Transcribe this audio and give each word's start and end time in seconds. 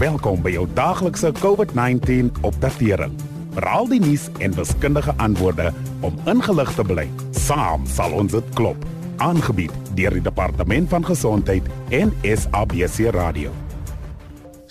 Welkom 0.00 0.38
by 0.40 0.54
jou 0.54 0.62
daaglikse 0.72 1.28
COVID-19 1.42 2.30
opdatering. 2.48 3.12
Veral 3.52 3.84
die 3.90 3.98
nuus 4.00 4.30
en 4.40 4.56
wiskundige 4.56 5.12
antwoorde 5.20 5.74
om 6.00 6.16
ingelig 6.24 6.72
te 6.78 6.86
bly. 6.88 7.04
Saam 7.36 7.84
sal 7.84 8.16
ons 8.16 8.32
dit 8.32 8.54
klop. 8.56 8.88
Aangebied 9.20 9.76
deur 9.98 10.16
die 10.16 10.24
Departement 10.24 10.88
van 10.88 11.04
Gesondheid 11.04 11.68
en 11.92 12.16
SABC 12.24 13.12
Radio. 13.12 13.52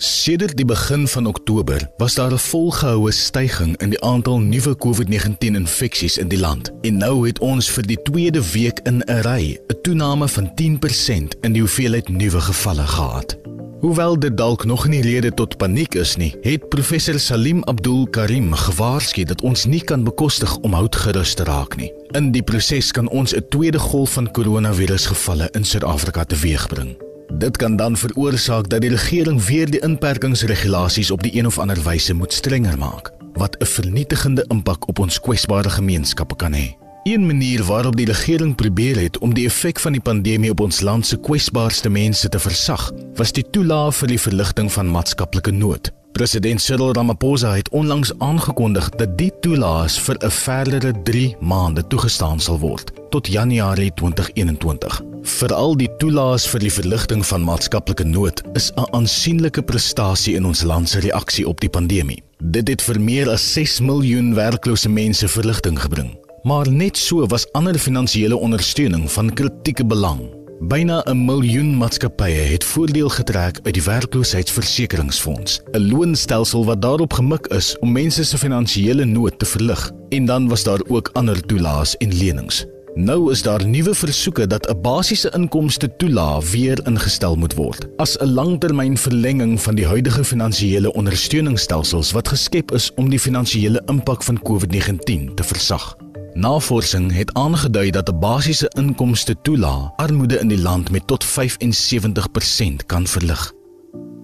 Sedert 0.00 0.56
die 0.56 0.64
begin 0.64 1.02
van 1.08 1.26
Oktober 1.26 1.90
was 1.96 2.14
daar 2.14 2.32
'n 2.32 2.38
volgehoue 2.38 3.12
stygings 3.12 3.76
in 3.76 3.90
die 3.90 4.00
aantal 4.00 4.38
nuwe 4.38 4.76
COVID-19 4.76 5.54
infeksies 5.54 6.18
in 6.18 6.28
die 6.28 6.38
land. 6.38 6.70
En 6.80 6.96
nou 6.96 7.26
het 7.26 7.38
ons 7.38 7.70
vir 7.70 7.86
die 7.86 8.02
tweede 8.02 8.50
week 8.52 8.80
in 8.82 9.02
'n 9.06 9.20
ry 9.20 9.58
'n 9.68 9.80
toename 9.82 10.28
van 10.28 10.54
10% 10.54 11.36
in 11.40 11.52
die 11.52 11.60
hoeveelheid 11.60 12.08
nuwe 12.08 12.40
gevalle 12.40 12.86
gehad. 12.86 13.38
Hoewel 13.80 14.18
dit 14.18 14.36
dalk 14.36 14.64
nog 14.64 14.88
nie 14.88 15.02
rede 15.02 15.34
tot 15.34 15.56
paniek 15.56 15.94
is 15.94 16.16
nie, 16.16 16.34
het 16.40 16.68
professor 16.68 17.18
Salim 17.18 17.64
Abdul 17.64 18.06
Karim 18.06 18.52
gewaarsku 18.52 19.24
dat 19.24 19.42
ons 19.42 19.64
nie 19.64 19.84
kan 19.84 20.04
bekostig 20.04 20.56
om 20.56 20.72
houtgerus 20.72 21.34
te 21.34 21.44
raak 21.44 21.76
nie. 21.76 21.92
In 22.10 22.32
die 22.32 22.42
proses 22.42 22.90
kan 22.90 23.08
ons 23.08 23.34
'n 23.34 23.44
tweede 23.48 23.78
golf 23.78 24.12
van 24.12 24.30
koronavirusgevalle 24.30 25.48
in 25.50 25.64
Suid-Afrika 25.64 26.24
teweegbring. 26.24 27.09
Dit 27.32 27.56
kan 27.56 27.76
dan 27.76 27.96
veroorsaak 27.96 28.68
dat 28.68 28.80
die 28.80 28.90
regering 28.90 29.44
weer 29.44 29.70
die 29.70 29.80
inperkingsregulasies 29.80 31.10
op 31.10 31.22
die 31.22 31.36
een 31.38 31.46
of 31.46 31.58
ander 31.58 31.82
wyse 31.82 32.14
moet 32.14 32.32
strenger 32.32 32.78
maak, 32.78 33.12
wat 33.32 33.56
'n 33.58 33.66
vernietigende 33.66 34.44
impak 34.48 34.88
op 34.88 34.98
ons 34.98 35.20
kwesbare 35.20 35.70
gemeenskappe 35.70 36.36
kan 36.36 36.52
hê. 36.52 36.76
Een 37.02 37.26
manier 37.26 37.64
waarop 37.64 37.96
die 37.96 38.06
regering 38.06 38.54
probeer 38.54 39.00
het 39.00 39.18
om 39.18 39.34
die 39.34 39.46
effek 39.46 39.80
van 39.80 39.92
die 39.92 40.00
pandemie 40.00 40.50
op 40.50 40.60
ons 40.60 40.80
land 40.80 41.06
se 41.06 41.16
kwesbaarste 41.16 41.88
mense 41.88 42.28
te 42.28 42.38
versag, 42.38 42.92
was 43.14 43.32
die 43.32 43.50
toelaag 43.50 43.94
vir 43.94 44.08
die 44.08 44.20
verligting 44.20 44.72
van 44.72 44.90
maatskaplike 44.90 45.50
nood. 45.50 45.92
President 46.12 46.60
Cyril 46.60 46.92
Ramaphosa 46.92 47.54
het 47.54 47.68
onlangs 47.68 48.12
aangekondig 48.18 48.88
dat 48.88 49.18
die 49.18 49.32
toelaas 49.40 50.00
vir 50.00 50.16
'n 50.18 50.30
verdere 50.30 50.92
3 51.02 51.36
maande 51.40 51.86
toegestaan 51.86 52.40
sal 52.40 52.58
word 52.58 52.92
tot 53.10 53.26
Januarie 53.26 53.92
2021. 53.94 55.09
Veral 55.22 55.74
die 55.76 55.88
toelaas 56.00 56.46
vir 56.48 56.62
die 56.64 56.72
verligting 56.72 57.20
van 57.26 57.42
maatskaplike 57.44 58.04
nood 58.08 58.40
is 58.56 58.70
'n 58.76 58.88
aansienlike 58.96 59.62
prestasie 59.62 60.34
in 60.34 60.46
ons 60.46 60.62
land 60.62 60.88
se 60.88 61.00
reaksie 61.00 61.48
op 61.48 61.60
die 61.60 61.68
pandemie. 61.68 62.22
Dit 62.38 62.68
het 62.68 62.82
vir 62.82 63.00
meer 63.00 63.30
as 63.30 63.52
6 63.52 63.80
miljoen 63.80 64.34
werklose 64.34 64.88
mense 64.88 65.28
verligting 65.28 65.78
gebring. 65.80 66.16
Maar 66.42 66.70
net 66.70 66.96
so 66.96 67.26
was 67.26 67.52
ander 67.52 67.78
finansiële 67.78 68.36
ondersteuning 68.36 69.10
van 69.10 69.32
kritieke 69.32 69.84
belang. 69.84 70.20
Byna 70.60 71.02
'n 71.06 71.24
miljoen 71.24 71.76
maatskappye 71.76 72.52
het 72.52 72.64
voordeel 72.64 73.08
getrek 73.08 73.60
uit 73.62 73.74
die 73.74 73.82
werkloosheidsversekeringsfonds, 73.82 75.60
'n 75.72 75.88
loonstelsel 75.90 76.64
wat 76.64 76.82
daarop 76.82 77.12
gemik 77.12 77.46
is 77.46 77.78
om 77.78 77.92
mense 77.92 78.24
se 78.24 78.38
finansiële 78.38 79.04
nood 79.04 79.38
te 79.38 79.44
verlig. 79.44 79.90
En 80.08 80.24
dan 80.24 80.48
was 80.48 80.62
daar 80.62 80.80
ook 80.88 81.10
ander 81.12 81.40
toelaas 81.46 81.96
en 81.96 82.14
lenings. 82.18 82.66
Nou 82.94 83.30
is 83.30 83.42
daar 83.42 83.66
nuwe 83.66 83.94
versoeke 83.94 84.46
dat 84.46 84.68
'n 84.68 84.80
basiese 84.80 85.30
inkomste 85.30 85.96
toelaag 85.96 86.50
weer 86.50 86.86
ingestel 86.86 87.36
moet 87.36 87.54
word 87.54 87.86
as 87.96 88.18
'n 88.18 88.32
langtermynverlenging 88.32 89.60
van 89.60 89.74
die 89.74 89.86
huidige 89.86 90.24
finansiële 90.24 90.92
ondersteuningsstelsels 90.92 92.10
wat 92.10 92.28
geskep 92.28 92.72
is 92.72 92.90
om 92.94 93.10
die 93.10 93.18
finansiële 93.18 93.82
impak 93.86 94.22
van 94.22 94.42
COVID-19 94.42 95.34
te 95.34 95.44
versag. 95.44 95.96
Navorsing 96.32 97.12
het 97.12 97.34
aangedui 97.34 97.90
dat 97.90 98.08
'n 98.08 98.18
basiese 98.18 98.72
inkomste 98.76 99.34
toelaag 99.42 99.90
armoede 99.96 100.38
in 100.38 100.48
die 100.48 100.60
land 100.60 100.90
met 100.90 101.06
tot 101.06 101.24
75% 101.24 102.86
kan 102.86 103.06
verlig. 103.06 103.52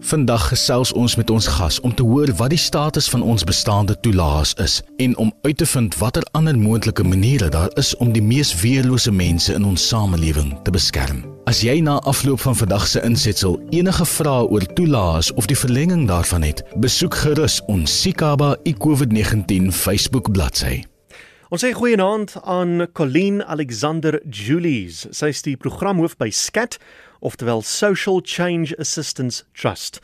Vandag 0.07 0.45
gesels 0.53 0.93
ons 0.95 1.17
met 1.19 1.31
ons 1.35 1.47
gas 1.51 1.81
om 1.83 1.91
te 1.95 2.05
hoor 2.07 2.31
wat 2.39 2.53
die 2.53 2.61
status 2.62 3.09
van 3.11 3.25
ons 3.27 3.43
bestaande 3.45 3.97
toelaas 4.05 4.53
is 4.62 4.77
en 5.03 5.17
om 5.19 5.33
uit 5.43 5.57
te 5.59 5.67
vind 5.67 5.97
watter 5.99 6.23
ander 6.39 6.55
moontlike 6.59 7.03
maniere 7.03 7.49
daar 7.51 7.73
is 7.75 7.91
om 7.97 8.12
die 8.15 8.22
mees 8.22 8.53
weerlose 8.61 9.11
mense 9.11 9.50
in 9.55 9.66
ons 9.66 9.89
samelewing 9.89 10.53
te 10.62 10.71
beskerm. 10.71 11.25
As 11.50 11.65
jy 11.66 11.81
na 11.83 11.99
afloop 12.06 12.45
van 12.47 12.55
vandag 12.55 12.87
se 12.87 13.03
insetsel 13.03 13.59
enige 13.75 14.06
vrae 14.06 14.47
oor 14.47 14.66
toelaas 14.78 15.33
of 15.34 15.50
die 15.50 15.59
verlenging 15.59 16.06
daarvan 16.06 16.47
het, 16.47 16.62
besoek 16.78 17.19
gerus 17.27 17.59
ons 17.66 18.03
Sikaba 18.03 18.55
iCovid-19 18.62 19.72
Facebook 19.75 20.31
bladsy. 20.31 20.84
Ons 21.47 21.62
sê 21.62 21.69
goeienaand 21.75 22.33
aan 22.43 22.89
Colleen 22.95 23.43
Alexander 23.43 24.16
Julies. 24.31 25.05
Sy 25.15 25.28
is 25.31 25.45
die 25.47 25.55
programhoof 25.55 26.16
by 26.19 26.27
SCAT, 26.34 26.75
oftewel 27.21 27.62
Social 27.62 28.21
Change 28.25 28.77
Assistance 28.78 29.44
Trust. 29.53 30.00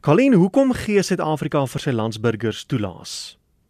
Colleen, 0.00 0.34
hoekom 0.34 0.72
gee 0.72 1.02
Suid-Afrika 1.02 1.64
vir 1.66 1.80
sy 1.80 1.90
landsburgers 1.90 2.64
toelaas? 2.66 3.12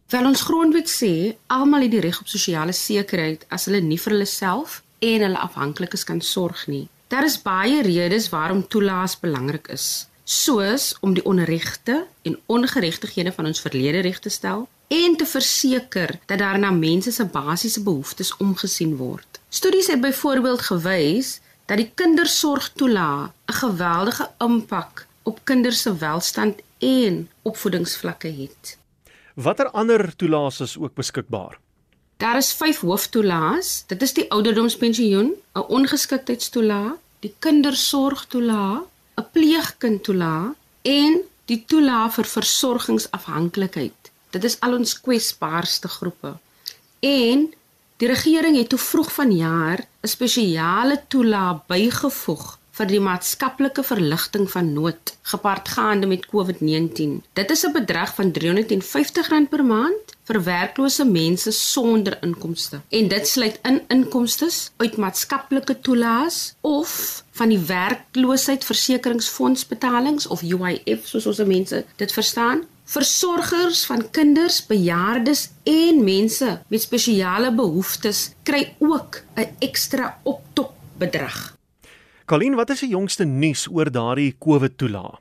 Wel 0.09 0.25
ons 0.25 0.41
grondwet 0.41 0.89
sê 0.89 1.35
almal 1.53 1.85
het 1.85 1.91
die 1.93 2.01
reg 2.01 2.19
op 2.21 2.29
sosiale 2.29 2.73
sekerheid 2.73 3.45
as 3.53 3.67
hulle 3.69 3.81
nie 3.85 3.99
vir 4.01 4.15
hulle 4.15 4.29
self 4.29 4.79
en 5.05 5.25
hulle 5.25 5.41
afhanklikes 5.41 6.05
kan 6.05 6.21
sorg 6.21 6.65
nie. 6.67 6.87
Daar 7.09 7.25
is 7.25 7.39
baie 7.41 7.81
redes 7.85 8.29
waarom 8.29 8.67
toelaas 8.67 9.15
belangrik 9.21 9.69
is, 9.73 10.07
soos 10.23 10.91
om 11.01 11.13
die 11.17 11.25
onregte 11.25 12.03
en 12.21 12.37
ongeregtighede 12.45 13.33
van 13.33 13.49
ons 13.49 13.61
verlede 13.65 14.01
reg 14.05 14.19
te 14.21 14.29
stel, 14.33 14.67
en 14.89 15.15
te 15.17 15.25
verseker 15.25 16.15
dat 16.25 16.41
daar 16.41 16.59
na 16.59 16.71
mense 16.71 17.11
se 17.11 17.25
basiese 17.25 17.81
behoeftes 17.85 18.35
omgesien 18.37 18.95
word. 18.97 19.39
Studies 19.49 19.87
het 19.87 20.01
byvoorbeeld 20.01 20.61
gewys 20.61 21.39
dat 21.69 21.77
die 21.77 21.91
kindersorgtoelaag 21.95 23.29
'n 23.45 23.53
geweldige 23.53 24.29
impak 24.37 25.05
op 25.23 25.39
kinders 25.43 25.81
se 25.81 25.97
welstand 25.97 26.61
en 26.77 27.29
opvoedingsvlakke 27.41 28.27
het. 28.27 28.77
Watter 29.33 29.69
ander 29.69 30.15
toelaas 30.15 30.59
is 30.59 30.77
ook 30.77 30.93
beskikbaar? 30.93 31.59
Daar 32.17 32.37
is 32.37 32.53
5 32.53 32.79
hooftoelaas. 32.79 33.83
Dit 33.87 34.01
is 34.01 34.13
die 34.13 34.31
ouderdomspensioen, 34.31 35.33
'n 35.53 35.59
ongeskiktheidstoelaag, 35.59 36.93
die 37.19 37.35
kindersorgtoelaag, 37.39 38.81
'n 39.15 39.27
pleegkindtoelaag 39.31 40.51
en 40.81 41.21
die 41.45 41.63
toelaag 41.65 42.13
vir 42.13 42.25
versorgingsafhanklikheid. 42.25 44.11
Dit 44.29 44.43
is 44.43 44.59
al 44.59 44.73
ons 44.73 45.01
kwesbaarste 45.01 45.87
groepe. 45.87 46.37
En 46.99 47.53
die 47.99 48.07
regering 48.07 48.55
het 48.55 48.69
toe 48.71 48.79
vroeg 48.79 49.11
vanjaar 49.11 49.83
'n 50.03 50.07
spesiale 50.07 51.03
toelaag 51.07 51.65
bygevoeg 51.67 52.57
vir 52.77 52.87
die 52.87 52.99
maatskaplike 53.03 53.83
verligting 53.83 54.51
van 54.51 54.73
nood 54.73 55.17
gepaardgaande 55.31 56.07
met 56.07 56.27
COVID-19. 56.31 57.23
Dit 57.33 57.51
is 57.51 57.65
'n 57.65 57.71
bedrag 57.71 58.15
van 58.15 58.31
R350 58.31 59.49
per 59.49 59.65
maand 59.65 60.15
vir 60.23 60.43
werklose 60.43 61.05
mense 61.05 61.51
sonder 61.51 62.17
inkomste. 62.21 62.81
En 62.89 63.07
dit 63.07 63.27
sluit 63.27 63.59
in 63.63 63.81
inkomste 63.87 64.49
uit 64.77 64.97
maatskaplike 64.97 65.79
toelaas 65.79 66.53
of 66.61 67.23
van 67.31 67.49
die 67.49 67.59
werkloosheidsversekeringsfonds 67.59 69.67
betalings 69.67 70.27
of 70.27 70.41
UIF 70.41 71.07
soos 71.07 71.25
ons 71.25 71.37
mense 71.37 71.85
dit 71.95 72.11
verstaan 72.11 72.63
Versorgers 72.89 73.83
van 73.85 74.01
kinders, 74.09 74.63
bejaardes 74.65 75.43
en 75.63 75.99
mense 76.03 76.47
met 76.73 76.81
spesiale 76.81 77.51
behoeftes 77.53 78.21
kry 78.43 78.63
ook 78.79 79.19
'n 79.35 79.45
ekstra 79.59 80.17
optop 80.23 80.73
bedrag. 80.97 81.57
Colleen, 82.25 82.55
wat 82.55 82.69
is 82.69 82.79
die 82.79 82.89
jongste 82.89 83.23
nuus 83.23 83.67
oor 83.69 83.91
daardie 83.91 84.35
COVID-toelaag? 84.39 85.19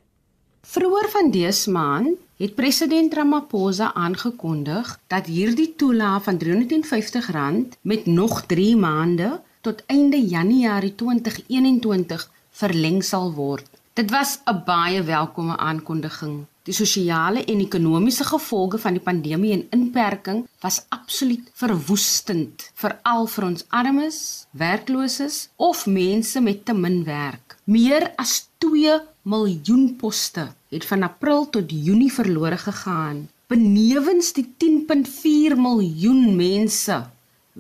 Vroeër 0.62 1.08
van 1.08 1.30
dese 1.30 1.70
maand 1.70 2.16
het 2.36 2.54
president 2.54 3.14
Ramaphosa 3.14 3.94
aangekondig 3.94 4.98
dat 5.06 5.26
hierdie 5.26 5.74
toelaag 5.76 6.22
van 6.22 6.38
R350 6.38 7.76
met 7.80 8.06
nog 8.06 8.46
3 8.46 8.76
maande 8.76 9.40
tot 9.60 9.82
einde 9.86 10.26
Januarie 10.26 10.94
2021 10.94 12.30
verleng 12.50 13.04
sal 13.04 13.32
word. 13.32 13.64
Dit 13.92 14.10
was 14.10 14.40
'n 14.46 14.62
baie 14.64 15.02
welkome 15.02 15.56
aankondiging. 15.56 16.46
Die 16.68 16.76
sosiale 16.76 17.46
en 17.48 17.62
ekonomiese 17.64 18.26
gevolge 18.28 18.76
van 18.82 18.98
die 18.98 19.00
pandemie 19.00 19.54
en 19.54 19.62
inperking 19.72 20.42
was 20.60 20.82
absoluut 20.92 21.46
verwoestend, 21.56 22.66
veral 22.76 23.24
vir 23.32 23.46
ons 23.46 23.64
armes, 23.78 24.18
werklooses 24.52 25.38
of 25.56 25.86
mense 25.88 26.42
met 26.44 26.66
te 26.68 26.74
min 26.76 26.98
werk. 27.06 27.56
Meer 27.64 28.10
as 28.20 28.50
2 28.60 28.98
miljoen 29.32 29.94
poste 29.96 30.44
het 30.68 30.84
van 30.90 31.06
April 31.08 31.48
tot 31.56 31.72
Junie 31.72 32.12
verlore 32.12 32.58
gegaan, 32.60 33.22
benewens 33.48 34.34
die 34.36 34.44
10.4 34.60 35.56
miljoen 35.56 36.36
mense 36.36 36.98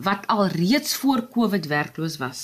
wat 0.08 0.28
alreeds 0.28 0.92
voor 1.00 1.24
Covid 1.32 1.70
werkloos 1.72 2.20
was. 2.20 2.42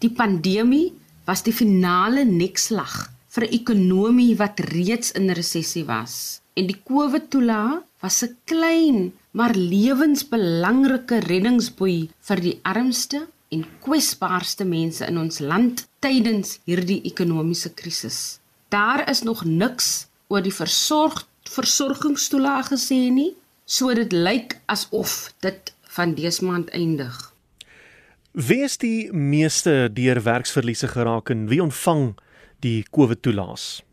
Die 0.00 0.14
pandemie 0.16 0.94
was 1.28 1.44
die 1.44 1.52
finale 1.52 2.24
nekslag 2.24 3.02
vir 3.36 3.44
'n 3.44 3.52
ekonomie 3.60 4.34
wat 4.36 4.60
reeds 4.72 5.12
in 5.12 5.30
resessie 5.30 5.84
was. 5.84 6.40
En 6.56 6.66
die 6.66 6.80
COVID-toelaag 6.88 7.84
was 8.00 8.24
'n 8.24 8.36
klein 8.44 9.12
maar 9.30 9.54
lewensbelangrike 9.54 11.18
reddingsboei 11.20 12.08
vir 12.28 12.40
die 12.40 12.58
armste 12.62 13.28
en 13.48 13.66
kwesbaarste 13.84 14.64
mense 14.64 15.06
in 15.06 15.18
ons 15.18 15.38
land 15.38 15.86
tydens 16.00 16.58
hierdie 16.64 17.02
ekonomiese 17.04 17.74
krisis. 17.74 18.38
Daar 18.68 19.08
is 19.10 19.22
nog 19.22 19.44
niks 19.44 20.06
oor 20.28 20.42
die 20.42 20.54
versorg 20.54 21.26
versorgingstoelaag 21.46 22.68
gesê 22.72 23.10
nie, 23.10 23.34
so 23.64 23.94
dit 23.94 24.12
lyk 24.12 24.58
asof 24.66 25.32
dit 25.40 25.72
van 25.96 26.14
dese 26.14 26.44
maand 26.44 26.70
eindig. 26.70 27.32
Wie 28.32 28.62
is 28.64 28.76
die 28.76 29.12
meeste 29.12 29.90
deur 29.92 30.22
werksverliese 30.22 30.88
geraak 30.88 31.30
en 31.30 31.46
wie 31.48 31.62
ontvang 31.62 32.14
die 32.64 32.84
COVID 32.90 33.22
toelaas? 33.22 33.86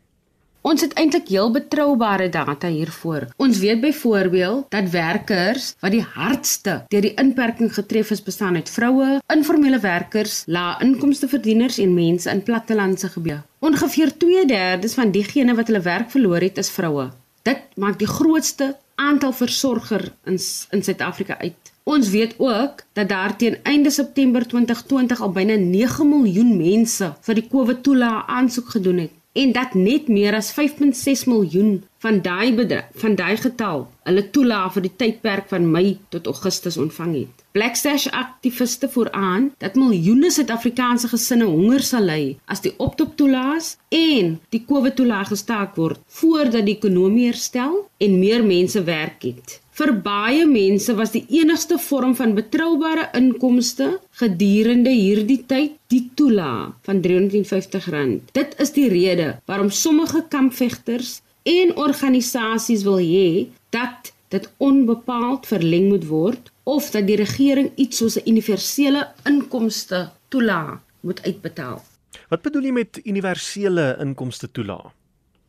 Ons 0.64 0.80
het 0.80 0.94
eintlik 0.96 1.26
heel 1.28 1.50
betroubare 1.52 2.30
data 2.32 2.70
hiervoor. 2.72 3.26
Ons 3.36 3.58
weet 3.60 3.82
byvoorbeeld 3.82 4.70
dat 4.72 4.86
werkers 4.94 5.74
wat 5.84 5.92
die 5.92 6.04
hardste 6.14 6.78
deur 6.88 7.04
die 7.04 7.12
inperking 7.20 7.68
getref 7.74 8.14
is, 8.14 8.22
bestaan 8.24 8.56
uit 8.56 8.70
vroue, 8.72 9.18
informele 9.34 9.80
werkers, 9.82 10.38
lae 10.48 10.78
inkomste 10.86 11.28
verdieners 11.28 11.76
en 11.84 11.92
mense 11.92 12.30
in 12.32 12.40
plattelandse 12.42 13.12
gebiede. 13.12 13.42
Ongeveer 13.60 14.14
2/3 14.24 14.94
van 14.94 15.12
diegene 15.12 15.54
wat 15.54 15.68
hulle 15.68 15.84
werk 15.84 16.10
verloor 16.10 16.40
het, 16.40 16.58
is 16.58 16.70
vroue. 16.70 17.10
Dit 17.42 17.76
maak 17.76 17.98
die 17.98 18.08
grootste 18.08 18.76
aantal 18.94 19.32
versorger 19.32 20.12
in 20.24 20.38
in 20.70 20.82
Suid-Afrika 20.82 21.38
uit. 21.38 21.73
Ons 21.84 22.08
weet 22.08 22.34
ook 22.38 22.80
dat 22.92 23.08
daar 23.08 23.36
teen 23.36 23.56
einde 23.62 23.90
September 23.90 24.46
2020 24.46 25.20
al 25.20 25.32
byna 25.32 25.54
9 25.54 26.08
miljoen 26.08 26.56
mense 26.56 27.10
vir 27.26 27.36
die 27.36 27.48
COVID-toelaag 27.48 28.30
aansoek 28.36 28.70
gedoen 28.76 29.02
het 29.02 29.10
en 29.34 29.50
dat 29.52 29.74
net 29.74 30.06
meer 30.08 30.32
as 30.38 30.48
5.6 30.54 31.26
miljoen 31.28 31.82
van 31.98 32.22
daai 32.22 32.78
van 33.02 33.16
daai 33.18 33.36
getal 33.36 33.84
hulle 34.08 34.22
toelaag 34.36 34.72
vir 34.76 34.84
die 34.86 34.92
tydperk 35.02 35.50
van 35.50 35.66
Mei 35.74 35.98
tot 36.08 36.30
Augustus 36.30 36.78
ontvang 36.80 37.12
het. 37.18 37.42
Blackstash 37.52 38.06
aktiviste 38.06 38.88
vooraan 38.88 39.50
dat 39.58 39.76
miljoene 39.76 40.30
Suid-Afrikaanse 40.30 41.10
gesinne 41.12 41.50
honger 41.50 41.84
sal 41.84 42.08
ly 42.08 42.22
as 42.46 42.64
die 42.64 42.72
optop 42.78 43.12
toelaas 43.20 43.74
en 43.90 44.38
die 44.56 44.62
COVID 44.70 44.96
toelaag 45.02 45.34
gestaak 45.34 45.76
word 45.76 46.00
voordat 46.20 46.64
die 46.64 46.78
ekonomie 46.78 47.28
herstel 47.28 47.82
en 47.98 48.18
meer 48.18 48.46
mense 48.46 48.82
werk 48.88 49.28
het. 49.28 49.58
Vir 49.74 49.90
baie 50.04 50.44
mense 50.46 50.94
was 50.94 51.10
die 51.10 51.24
enigste 51.34 51.80
vorm 51.82 52.12
van 52.14 52.36
betroubare 52.36 53.08
inkomste 53.18 53.88
gedurende 54.20 54.92
hierdie 54.94 55.40
tyd 55.50 55.74
die 55.90 56.04
toelaag 56.14 56.76
van 56.86 57.00
R350. 57.02 58.20
Dit 58.38 58.54
is 58.62 58.70
die 58.76 58.86
rede 58.92 59.32
waarom 59.50 59.72
sommige 59.74 60.22
kampvegters 60.30 61.16
en 61.42 61.74
organisasies 61.74 62.86
wil 62.86 63.02
hê 63.02 63.50
dat 63.74 64.14
dit 64.30 64.46
onbepaald 64.62 65.50
verleng 65.50 65.90
moet 65.90 66.06
word 66.06 66.52
of 66.62 66.92
dat 66.94 67.10
die 67.10 67.18
regering 67.18 67.72
iets 67.74 67.98
soos 67.98 68.16
'n 68.16 68.30
universele 68.30 69.08
inkomste 69.26 70.10
toelaag 70.30 70.78
moet 71.02 71.22
uitbetaal. 71.26 71.82
Wat 72.30 72.42
bedoel 72.42 72.62
jy 72.62 72.72
met 72.72 73.00
universele 73.04 73.96
inkomste 73.98 74.46
toelaag? 74.46 74.94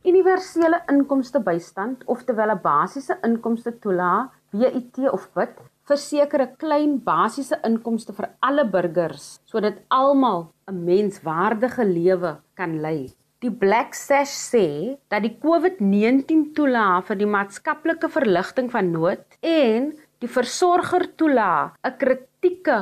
Universele 0.06 0.78
inkomste 0.86 1.40
bystand, 1.42 2.04
oftewel 2.06 2.52
'n 2.52 2.60
basiese 2.62 3.14
inkomste 3.26 3.72
toelaag, 3.82 4.28
BIT 4.52 4.98
of 5.10 5.24
BIT, 5.34 5.56
verseker 5.90 6.42
'n 6.44 6.54
klein 6.62 6.92
basiese 7.08 7.56
inkomste 7.68 8.12
vir 8.18 8.28
alle 8.40 8.64
burgers 8.74 9.40
sodat 9.50 9.82
almal 9.90 10.52
'n 10.70 10.84
menswaardige 10.88 11.84
lewe 11.98 12.32
kan 12.54 12.78
lei. 12.84 13.00
Die 13.42 13.50
Black 13.50 13.94
Sash 13.94 14.36
sê 14.52 14.96
dat 15.10 15.22
die 15.22 15.36
COVID-19 15.42 16.54
toelaag 16.54 17.06
vir 17.08 17.16
die 17.22 17.32
maatskaplike 17.36 18.08
verligting 18.08 18.70
van 18.70 18.92
nood 18.92 19.24
en 19.42 19.90
die 20.22 20.30
versorger 20.38 21.04
toelaag 21.16 21.74
'n 21.82 21.98
kritieke 21.98 22.78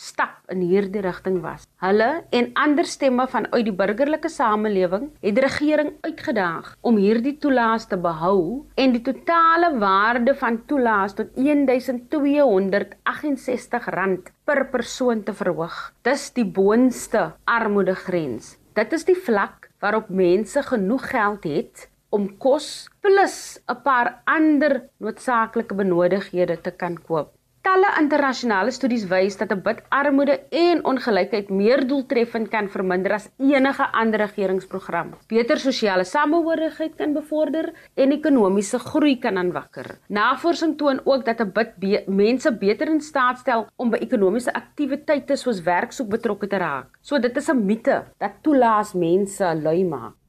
stap 0.00 0.48
in 0.52 0.60
hierdie 0.64 1.02
rigting 1.04 1.40
was. 1.44 1.66
Hulle 1.84 2.24
en 2.36 2.46
ander 2.62 2.86
stemme 2.88 3.26
vanuit 3.28 3.66
die 3.66 3.74
burgerlike 3.76 4.30
samelewing 4.32 5.10
het 5.20 5.34
die 5.36 5.44
regering 5.44 5.90
uitgedaag 6.06 6.70
om 6.86 6.96
hierdie 7.00 7.36
toelaas 7.42 7.84
te 7.90 7.98
behou 8.00 8.40
en 8.80 8.94
die 8.96 9.04
totale 9.04 9.68
waarde 9.82 10.32
van 10.40 10.56
toelaas 10.70 11.12
tot 11.18 11.28
R1268 11.36 14.32
per 14.48 14.60
persoon 14.72 15.20
te 15.24 15.32
verhoog. 15.36 15.76
Dis 16.06 16.30
die 16.36 16.48
boonste 16.48 17.22
armoedegrens. 17.44 18.56
Dit 18.78 18.92
is 18.96 19.04
die 19.04 19.18
vlak 19.18 19.68
waarop 19.82 20.08
mense 20.08 20.62
genoeg 20.62 21.10
geld 21.10 21.44
het 21.44 21.88
om 22.10 22.38
kos 22.42 22.88
plus 23.00 23.60
'n 23.68 23.82
paar 23.84 24.22
ander 24.24 24.88
noodsaaklike 24.98 25.74
benodighede 25.74 26.60
te 26.60 26.70
kan 26.70 26.98
koop. 26.98 27.39
Talle 27.60 27.88
internasionale 28.00 28.72
studies 28.72 29.02
wys 29.10 29.34
dat 29.36 29.50
'n 29.52 29.60
bid 29.64 29.80
armoede 29.92 30.36
en 30.50 30.78
ongelykheid 30.90 31.48
meer 31.50 31.80
doeltreffend 31.88 32.48
kan 32.48 32.68
verminder 32.74 33.12
as 33.12 33.28
enige 33.36 33.86
ander 33.92 34.20
regeringsprogram. 34.20 35.10
Beter 35.28 35.58
sosiale 35.58 36.04
samehorigheid 36.04 36.94
kan 36.96 37.12
bevorder 37.12 37.68
en 37.94 38.12
ekonomiese 38.12 38.78
groei 38.78 39.18
kan 39.18 39.36
aanwakker. 39.36 39.98
Navorsing 40.08 40.78
toon 40.78 41.00
ook 41.04 41.24
dat 41.24 41.40
'n 41.40 41.52
bid 41.52 41.76
be 41.76 42.02
mense 42.06 42.50
beter 42.52 42.88
in 42.88 43.00
staat 43.00 43.38
stel 43.38 43.66
om 43.76 43.90
by 43.90 43.96
ekonomiese 43.96 44.52
aktiwiteite 44.52 45.36
soos 45.36 45.60
werksoek 45.62 46.08
betrokke 46.08 46.46
te 46.46 46.56
raak. 46.56 46.88
So 47.02 47.18
dit 47.18 47.36
is 47.36 47.50
'n 47.50 47.66
mite 47.66 48.04
dat 48.18 48.32
toelaas 48.42 48.94
mense 48.94 49.44
lui 49.62 49.84
maak. 49.84 50.19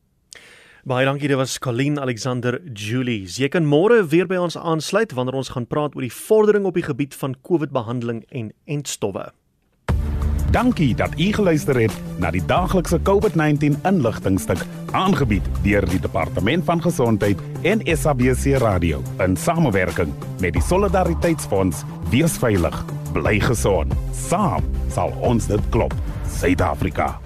Baie 0.81 1.05
dankie, 1.05 1.27
dit 1.27 1.37
was 1.37 1.59
Colleen 1.59 1.99
Alexander 1.99 2.55
Julie. 2.73 3.27
Jy 3.29 3.51
kan 3.53 3.67
môre 3.69 3.99
weer 4.09 4.25
by 4.25 4.39
ons 4.41 4.57
aansluit 4.57 5.13
wanneer 5.13 5.37
ons 5.37 5.51
gaan 5.53 5.67
praat 5.69 5.93
oor 5.93 6.01
die 6.01 6.15
vordering 6.15 6.65
op 6.65 6.73
die 6.73 6.85
gebied 6.87 7.13
van 7.13 7.35
COVID-behandeling 7.45 8.23
en 8.33 8.49
entstowwe. 8.65 9.27
Dankie 10.51 10.95
dat 10.97 11.13
u 11.21 11.29
geluister 11.37 11.77
het 11.77 11.93
na 12.17 12.33
die 12.33 12.41
daglikse 12.49 12.97
COVID-19 13.05 13.77
inligtingstuk 13.85 14.65
aangebied 14.97 15.45
deur 15.61 15.85
die 15.85 16.01
Departement 16.01 16.65
van 16.65 16.81
Gesondheid 16.81 17.39
en 17.61 17.85
SABC 17.85 18.57
Radio 18.57 19.05
in 19.21 19.37
samewerking 19.37 20.09
met 20.41 20.57
die 20.57 20.65
Solidariteitsfonds. 20.65 21.85
Wees 22.09 22.41
veilig, 22.41 22.85
bly 23.13 23.37
gesond. 23.39 23.93
Saam 24.17 24.65
sal 24.89 25.13
ons 25.21 25.45
dit 25.45 25.69
klop. 25.69 25.93
Suid-Afrika. 26.41 27.19